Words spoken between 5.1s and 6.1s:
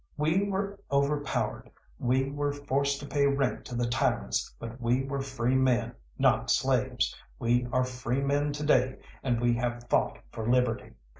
free men,